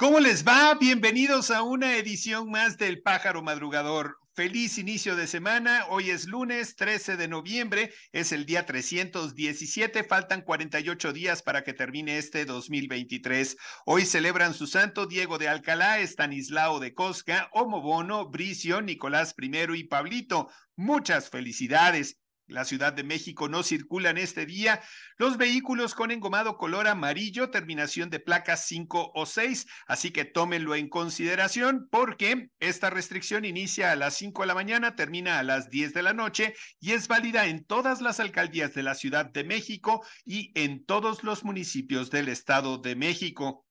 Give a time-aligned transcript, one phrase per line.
[0.00, 0.72] ¿Cómo les va?
[0.80, 4.16] Bienvenidos a una edición más del Pájaro Madrugador.
[4.32, 5.84] Feliz inicio de semana.
[5.90, 10.02] Hoy es lunes 13 de noviembre, es el día 317.
[10.04, 13.58] Faltan 48 días para que termine este 2023.
[13.84, 19.84] Hoy celebran su santo Diego de Alcalá, Estanislao de Cosca, Bono, Bricio, Nicolás I y
[19.84, 20.48] Pablito.
[20.76, 22.19] Muchas felicidades
[22.50, 24.82] la Ciudad de México no circulan este día
[25.16, 30.74] los vehículos con engomado color amarillo, terminación de placas 5 o 6, así que tómenlo
[30.74, 35.70] en consideración porque esta restricción inicia a las 5 de la mañana, termina a las
[35.70, 39.44] 10 de la noche y es válida en todas las alcaldías de la Ciudad de
[39.44, 43.64] México y en todos los municipios del Estado de México.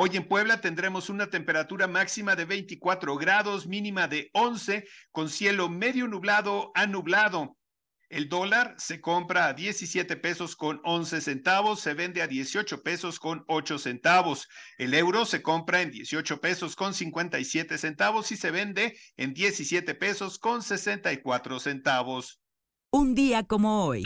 [0.00, 5.68] Hoy en Puebla tendremos una temperatura máxima de 24 grados, mínima de 11, con cielo
[5.68, 7.57] medio nublado a nublado.
[8.10, 13.20] El dólar se compra a 17 pesos con 11 centavos, se vende a 18 pesos
[13.20, 14.48] con 8 centavos.
[14.78, 19.94] El euro se compra en 18 pesos con 57 centavos y se vende en 17
[19.94, 22.40] pesos con 64 centavos.
[22.90, 24.04] Un día como hoy.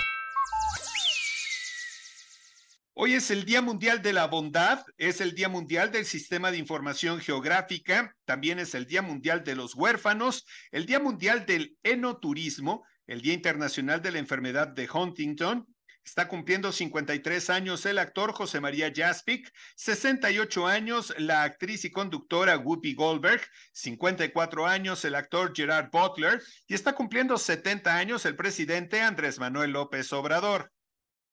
[2.95, 6.58] Hoy es el Día Mundial de la Bondad, es el Día Mundial del Sistema de
[6.58, 12.84] Información Geográfica, también es el Día Mundial de los Huérfanos, el Día Mundial del Enoturismo,
[13.06, 15.67] el Día Internacional de la Enfermedad de Huntington.
[16.05, 22.58] Está cumpliendo 53 años el actor José María Jaspic, 68 años la actriz y conductora
[22.58, 23.41] Whoopi Goldberg,
[23.73, 29.70] 54 años el actor Gerard Butler y está cumpliendo 70 años el presidente Andrés Manuel
[29.70, 30.73] López Obrador.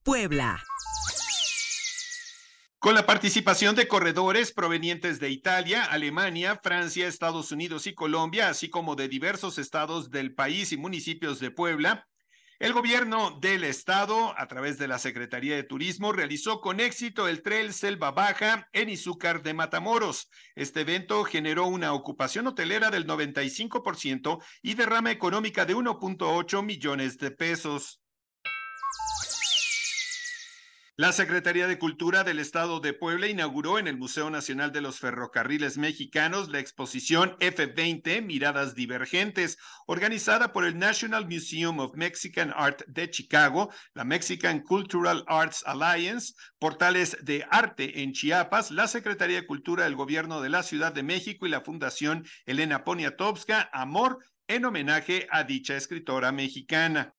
[0.04, 0.64] Puebla.
[2.80, 8.70] Con la participación de corredores provenientes de Italia, Alemania, Francia, Estados Unidos y Colombia, así
[8.70, 12.08] como de diversos estados del país y municipios de Puebla,
[12.58, 17.42] el gobierno del estado, a través de la Secretaría de Turismo, realizó con éxito el
[17.42, 20.30] Trail Selva Baja en Izúcar de Matamoros.
[20.56, 27.32] Este evento generó una ocupación hotelera del 95% y derrama económica de 1.8 millones de
[27.32, 28.00] pesos.
[31.00, 35.00] La Secretaría de Cultura del Estado de Puebla inauguró en el Museo Nacional de los
[35.00, 39.58] Ferrocarriles Mexicanos la exposición F20 Miradas Divergentes,
[39.88, 46.34] organizada por el National Museum of Mexican Art de Chicago, la Mexican Cultural Arts Alliance,
[46.60, 51.04] portales de arte en Chiapas, la Secretaría de Cultura del Gobierno de la Ciudad de
[51.04, 57.16] México y la Fundación Elena Poniatowska, Amor, en homenaje a dicha escritora mexicana.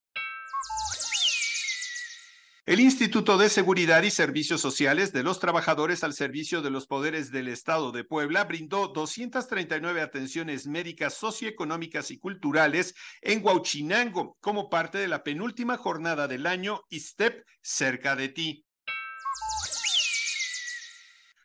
[2.71, 7.33] El Instituto de Seguridad y Servicios Sociales de los Trabajadores al Servicio de los Poderes
[7.33, 14.99] del Estado de Puebla brindó 239 atenciones médicas socioeconómicas y culturales en Huauchinango como parte
[14.99, 18.65] de la penúltima jornada del año ISTEP cerca de ti.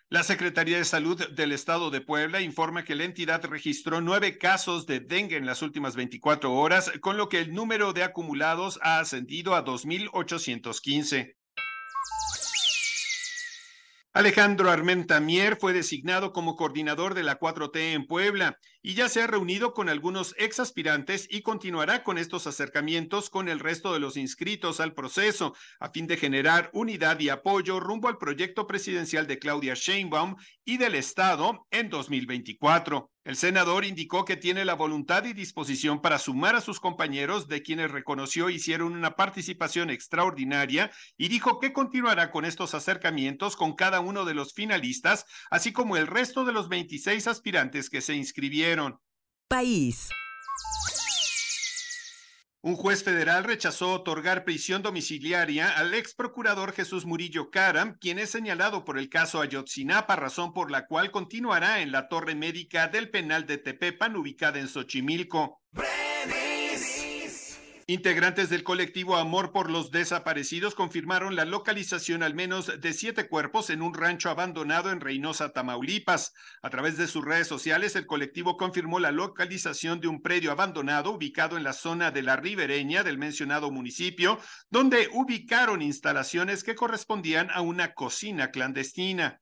[0.09, 4.85] La Secretaría de Salud del Estado de Puebla informa que la entidad registró nueve casos
[4.85, 8.99] de dengue en las últimas 24 horas, con lo que el número de acumulados ha
[8.99, 11.35] ascendido a 2.815.
[14.13, 19.23] Alejandro Armenta Mier fue designado como coordinador de la 4T en Puebla y ya se
[19.23, 23.99] ha reunido con algunos ex aspirantes y continuará con estos acercamientos con el resto de
[23.99, 29.25] los inscritos al proceso a fin de generar unidad y apoyo rumbo al proyecto presidencial
[29.25, 33.09] de Claudia Sheinbaum y del Estado en 2024.
[33.25, 37.63] El senador indicó que tiene la voluntad y disposición para sumar a sus compañeros de
[37.63, 43.99] quienes reconoció hicieron una participación extraordinaria y dijo que continuará con estos acercamientos con cada
[43.99, 48.74] uno de los finalistas, así como el resto de los 26 aspirantes que se inscribieron.
[49.47, 50.09] País.
[52.61, 58.31] Un juez federal rechazó otorgar prisión domiciliaria al ex procurador Jesús Murillo Caram, quien es
[58.31, 63.11] señalado por el caso Ayotzinapa, razón por la cual continuará en la torre médica del
[63.11, 65.61] penal de Tepepan, ubicada en Xochimilco.
[67.87, 73.69] Integrantes del colectivo Amor por los Desaparecidos confirmaron la localización al menos de siete cuerpos
[73.69, 76.33] en un rancho abandonado en Reynosa, Tamaulipas.
[76.63, 81.11] A través de sus redes sociales, el colectivo confirmó la localización de un predio abandonado
[81.11, 84.39] ubicado en la zona de la ribereña del mencionado municipio,
[84.71, 89.41] donde ubicaron instalaciones que correspondían a una cocina clandestina.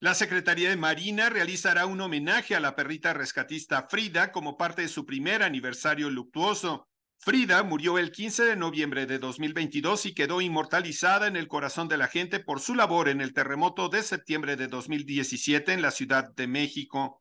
[0.00, 4.88] La Secretaría de Marina realizará un homenaje a la perrita rescatista Frida como parte de
[4.88, 6.86] su primer aniversario luctuoso.
[7.18, 11.96] Frida murió el 15 de noviembre de 2022 y quedó inmortalizada en el corazón de
[11.96, 16.32] la gente por su labor en el terremoto de septiembre de 2017 en la Ciudad
[16.32, 17.20] de México.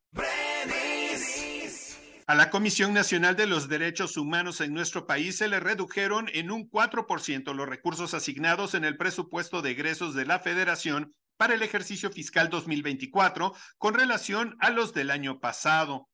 [2.28, 6.52] A la Comisión Nacional de los Derechos Humanos en nuestro país se le redujeron en
[6.52, 11.62] un 4% los recursos asignados en el presupuesto de egresos de la Federación para el
[11.62, 16.10] ejercicio fiscal 2024 con relación a los del año pasado.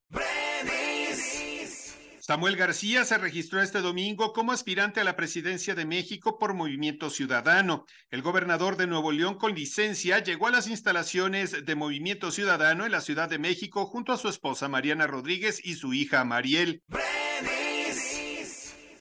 [2.25, 7.09] Samuel García se registró este domingo como aspirante a la presidencia de México por Movimiento
[7.09, 7.83] Ciudadano.
[8.11, 12.93] El gobernador de Nuevo León con licencia llegó a las instalaciones de Movimiento Ciudadano en
[12.93, 16.81] la Ciudad de México junto a su esposa Mariana Rodríguez y su hija Mariel.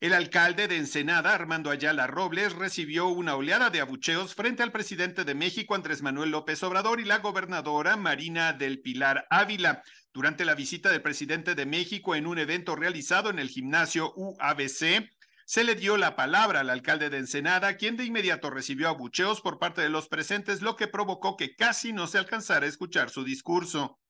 [0.03, 5.23] El alcalde de Ensenada, Armando Ayala Robles, recibió una oleada de abucheos frente al presidente
[5.23, 9.85] de México, Andrés Manuel López Obrador, y la gobernadora Marina del Pilar Ávila.
[10.13, 15.09] Durante la visita del presidente de México en un evento realizado en el gimnasio UABC,
[15.47, 19.61] se le dio la palabra al alcalde de Ensenada, quien de inmediato recibió abucheos por
[19.61, 23.23] parte de los presentes, lo que provocó que casi no se alcanzara a escuchar su
[23.23, 24.01] discurso.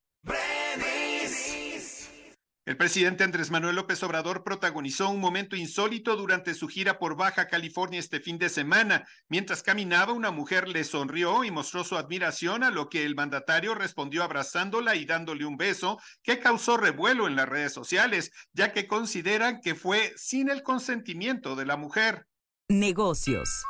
[2.65, 7.49] El presidente Andrés Manuel López Obrador protagonizó un momento insólito durante su gira por Baja
[7.49, 9.05] California este fin de semana.
[9.29, 13.75] Mientras caminaba, una mujer le sonrió y mostró su admiración a lo que el mandatario
[13.75, 18.87] respondió abrazándola y dándole un beso que causó revuelo en las redes sociales, ya que
[18.87, 22.29] consideran que fue sin el consentimiento de la mujer.
[22.69, 23.65] Negocios.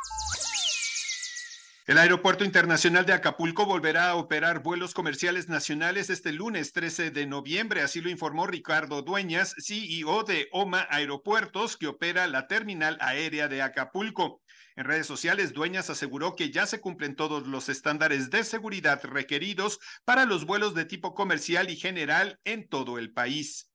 [1.84, 7.26] El Aeropuerto Internacional de Acapulco volverá a operar vuelos comerciales nacionales este lunes 13 de
[7.26, 13.48] noviembre, así lo informó Ricardo Dueñas, CEO de OMA Aeropuertos, que opera la terminal aérea
[13.48, 14.42] de Acapulco.
[14.76, 19.80] En redes sociales, Dueñas aseguró que ya se cumplen todos los estándares de seguridad requeridos
[20.04, 23.72] para los vuelos de tipo comercial y general en todo el país.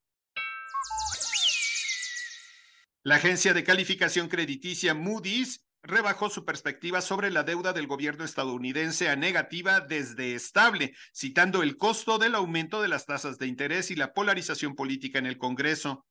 [3.04, 9.10] La agencia de calificación crediticia Moody's rebajó su perspectiva sobre la deuda del gobierno estadounidense
[9.10, 13.96] a negativa desde estable, citando el costo del aumento de las tasas de interés y
[13.96, 16.06] la polarización política en el Congreso.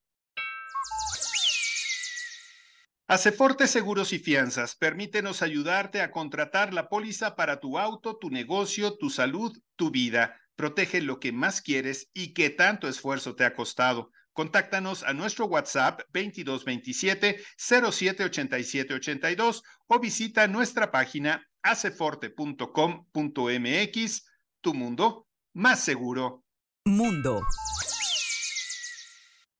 [3.08, 8.96] Aceforte Seguros y Fianzas, permítenos ayudarte a contratar la póliza para tu auto, tu negocio,
[8.96, 10.40] tu salud, tu vida.
[10.56, 14.10] Protege lo que más quieres y que tanto esfuerzo te ha costado.
[14.36, 24.26] Contáctanos a nuestro WhatsApp 2227 078782 o visita nuestra página aceforte.com.mx.
[24.60, 26.44] Tu mundo más seguro.
[26.84, 27.46] Mundo.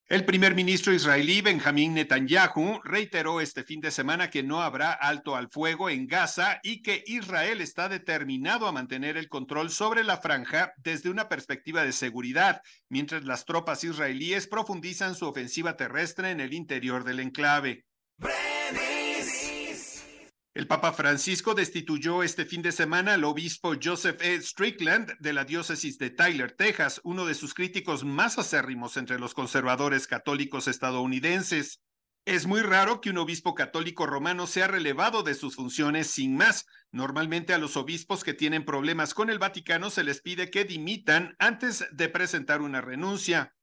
[0.09, 5.35] El primer ministro israelí Benjamín Netanyahu reiteró este fin de semana que no habrá alto
[5.35, 10.19] al fuego en Gaza y que Israel está determinado a mantener el control sobre la
[10.19, 16.39] franja desde una perspectiva de seguridad, mientras las tropas israelíes profundizan su ofensiva terrestre en
[16.39, 17.85] el interior del enclave.
[20.57, 24.41] El Papa Francisco destituyó este fin de semana al obispo Joseph E.
[24.41, 29.35] Strickland de la diócesis de Tyler, Texas, uno de sus críticos más acérrimos entre los
[29.35, 31.83] conservadores católicos estadounidenses.
[32.25, 36.65] Es muy raro que un obispo católico romano sea relevado de sus funciones sin más.
[36.91, 41.37] Normalmente a los obispos que tienen problemas con el Vaticano se les pide que dimitan
[41.39, 43.55] antes de presentar una renuncia.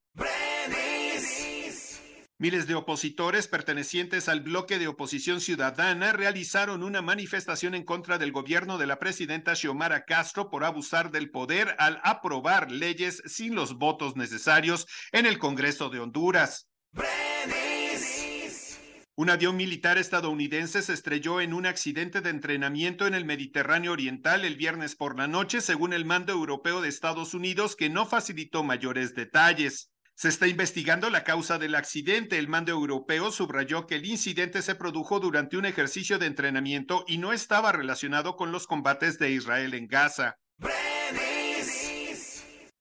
[2.40, 8.32] Miles de opositores pertenecientes al bloque de oposición ciudadana realizaron una manifestación en contra del
[8.32, 13.78] gobierno de la presidenta Xiomara Castro por abusar del poder al aprobar leyes sin los
[13.78, 16.68] votos necesarios en el Congreso de Honduras.
[19.16, 24.44] Un avión militar estadounidense se estrelló en un accidente de entrenamiento en el Mediterráneo Oriental
[24.44, 28.64] el viernes por la noche, según el mando europeo de Estados Unidos, que no facilitó
[28.64, 29.93] mayores detalles.
[30.16, 32.38] Se está investigando la causa del accidente.
[32.38, 37.18] El mando europeo subrayó que el incidente se produjo durante un ejercicio de entrenamiento y
[37.18, 40.38] no estaba relacionado con los combates de Israel en Gaza.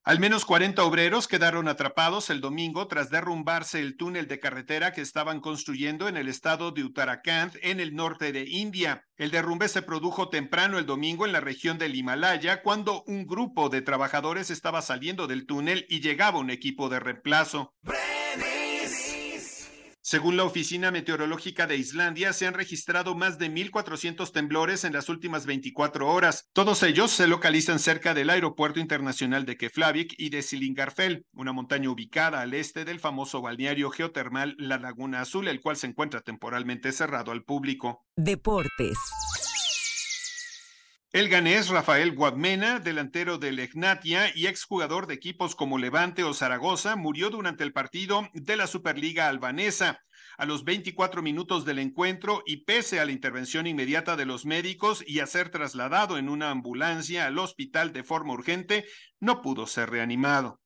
[0.05, 5.01] Al menos 40 obreros quedaron atrapados el domingo tras derrumbarse el túnel de carretera que
[5.01, 9.07] estaban construyendo en el estado de Uttarakhand, en el norte de India.
[9.17, 13.69] El derrumbe se produjo temprano el domingo en la región del Himalaya, cuando un grupo
[13.69, 17.73] de trabajadores estaba saliendo del túnel y llegaba un equipo de reemplazo.
[20.13, 25.09] Según la Oficina Meteorológica de Islandia, se han registrado más de 1.400 temblores en las
[25.09, 26.51] últimas 24 horas.
[26.53, 31.89] Todos ellos se localizan cerca del Aeropuerto Internacional de Keflavik y de Silingarfell, una montaña
[31.89, 36.93] ubicada al este del famoso balneario geotermal La Laguna Azul, el cual se encuentra temporalmente
[36.93, 38.05] cerrado al público.
[38.15, 38.99] Deportes.
[41.13, 46.97] El ganés Rafael Guadmena, delantero del Egnatia y exjugador de equipos como Levante o Zaragoza,
[46.97, 50.01] murió durante el partido de la Superliga albanesa.
[50.39, 55.05] A los 24 minutos del encuentro y pese a la intervención inmediata de los médicos
[55.07, 58.87] y a ser trasladado en una ambulancia al hospital de forma urgente,
[59.21, 60.62] no pudo ser reanimado.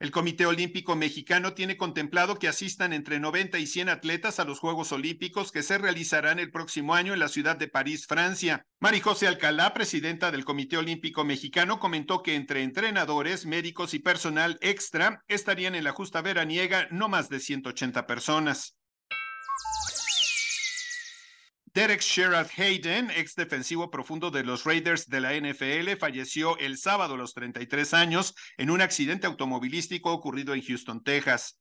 [0.00, 4.58] El Comité Olímpico Mexicano tiene contemplado que asistan entre 90 y 100 atletas a los
[4.58, 8.64] Juegos Olímpicos que se realizarán el próximo año en la ciudad de París, Francia.
[8.78, 14.56] Mari José Alcalá, presidenta del Comité Olímpico Mexicano, comentó que entre entrenadores, médicos y personal
[14.62, 18.79] extra estarían en la justa veraniega no más de 180 personas.
[21.72, 27.14] Derek Sherrod Hayden, ex defensivo profundo de los Raiders de la NFL, falleció el sábado
[27.14, 31.60] a los 33 años en un accidente automovilístico ocurrido en Houston, Texas.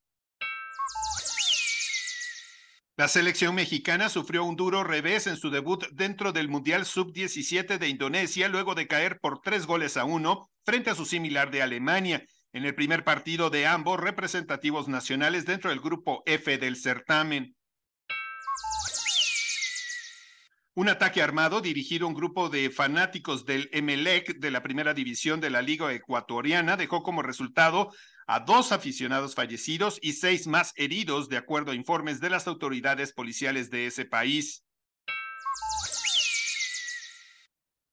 [2.98, 7.88] La selección mexicana sufrió un duro revés en su debut dentro del Mundial Sub-17 de
[7.88, 12.26] Indonesia luego de caer por tres goles a uno frente a su similar de Alemania
[12.52, 17.56] en el primer partido de ambos representativos nacionales dentro del grupo F del certamen.
[20.80, 25.42] Un ataque armado dirigido a un grupo de fanáticos del Emelec de la primera división
[25.42, 27.92] de la Liga Ecuatoriana dejó como resultado
[28.28, 33.12] a dos aficionados fallecidos y seis más heridos, de acuerdo a informes de las autoridades
[33.12, 34.64] policiales de ese país.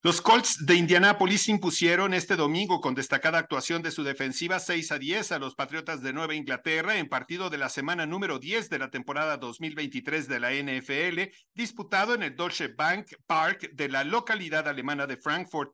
[0.03, 4.99] Los Colts de Indianápolis impusieron este domingo con destacada actuación de su defensiva 6 a
[4.99, 8.79] 10 a los Patriotas de Nueva Inglaterra en partido de la semana número 10 de
[8.79, 14.69] la temporada 2023 de la NFL, disputado en el Deutsche Bank Park de la localidad
[14.69, 15.73] alemana de Frankfurt.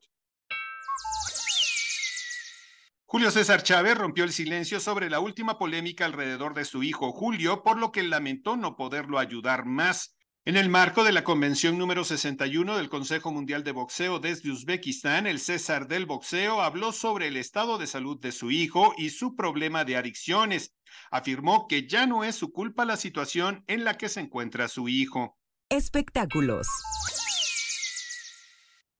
[3.05, 7.61] Julio César Chávez rompió el silencio sobre la última polémica alrededor de su hijo Julio,
[7.61, 10.15] por lo que lamentó no poderlo ayudar más.
[10.45, 15.25] En el marco de la convención número 61 del Consejo Mundial de Boxeo desde Uzbekistán,
[15.25, 19.37] el César del Boxeo habló sobre el estado de salud de su hijo y su
[19.37, 20.75] problema de adicciones.
[21.11, 24.89] Afirmó que ya no es su culpa la situación en la que se encuentra su
[24.89, 25.37] hijo.
[25.69, 26.67] Espectáculos.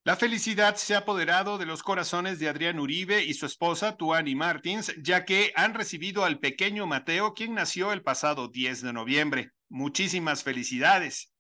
[0.06, 4.34] La felicidad se ha apoderado de los corazones de Adrián Uribe y su esposa Tuani
[4.34, 9.52] Martins, ya que han recibido al pequeño Mateo, quien nació el pasado 10 de noviembre.
[9.68, 11.33] Muchísimas felicidades.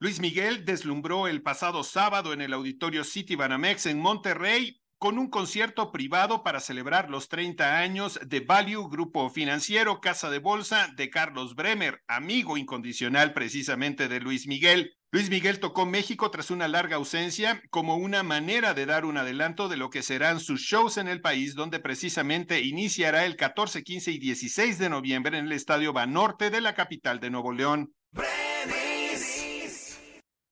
[0.00, 5.28] Luis Miguel deslumbró el pasado sábado en el auditorio City Banamex en Monterrey con un
[5.28, 11.10] concierto privado para celebrar los 30 años de Value Grupo Financiero Casa de Bolsa de
[11.10, 14.97] Carlos Bremer, amigo incondicional precisamente de Luis Miguel.
[15.10, 19.68] Luis Miguel tocó México tras una larga ausencia como una manera de dar un adelanto
[19.68, 24.10] de lo que serán sus shows en el país, donde precisamente iniciará el 14, 15
[24.10, 27.94] y 16 de noviembre en el Estadio Banorte de la capital de Nuevo León.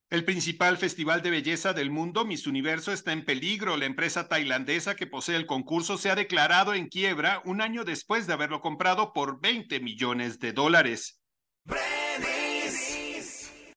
[0.08, 3.76] El principal festival de belleza del mundo, Miss Universo, está en peligro.
[3.76, 8.26] La empresa tailandesa que posee el concurso se ha declarado en quiebra un año después
[8.26, 11.20] de haberlo comprado por 20 millones de dólares.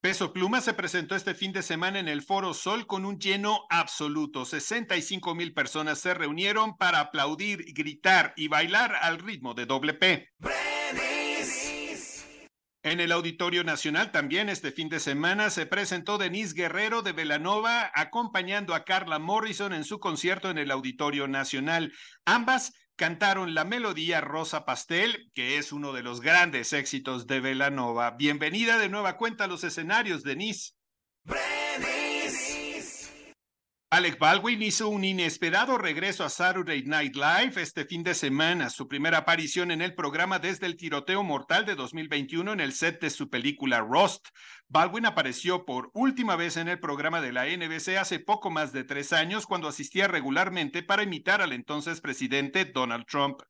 [0.10, 3.68] Peso Pluma se presentó este fin de semana en el Foro Sol con un lleno
[3.70, 4.44] absoluto.
[4.44, 10.28] 65 mil personas se reunieron para aplaudir, gritar y bailar al ritmo de doble P.
[12.82, 17.92] En el Auditorio Nacional también este fin de semana se presentó Denise Guerrero de Velanova
[17.94, 21.94] acompañando a Carla Morrison en su concierto en el Auditorio Nacional.
[22.26, 28.12] Ambas cantaron la melodía Rosa Pastel, que es uno de los grandes éxitos de Velanova.
[28.12, 30.74] Bienvenida de nueva cuenta a los escenarios, Denise.
[33.92, 38.88] Alec Baldwin hizo un inesperado regreso a Saturday Night Live este fin de semana, su
[38.88, 43.10] primera aparición en el programa desde el tiroteo mortal de 2021 en el set de
[43.10, 44.28] su película Rust.
[44.68, 48.84] Baldwin apareció por última vez en el programa de la NBC hace poco más de
[48.84, 53.42] tres años cuando asistía regularmente para imitar al entonces presidente Donald Trump.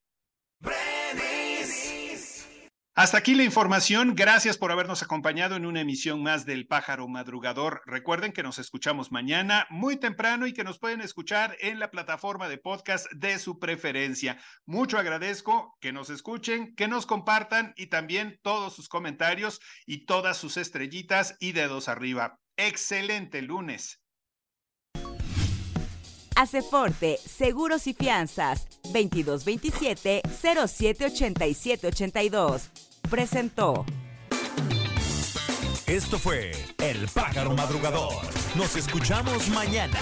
[3.00, 4.13] Hasta aquí la información.
[4.13, 7.82] Gracias por habernos acompañado en una emisión más del Pájaro Madrugador.
[7.86, 12.50] Recuerden que nos escuchamos mañana muy temprano y que nos pueden escuchar en la plataforma
[12.50, 14.38] de podcast de su preferencia.
[14.65, 20.36] Mucho agradezco que nos escuchen, que nos compartan y también todos sus comentarios y todas
[20.36, 22.38] sus estrellitas y dedos arriba.
[22.58, 24.01] Excelente lunes.
[26.70, 33.86] Forte, Seguros y Fianzas, 2227 078782 presentó.
[35.88, 38.22] Esto fue El Pájaro Madrugador.
[38.56, 40.00] Nos escuchamos mañana.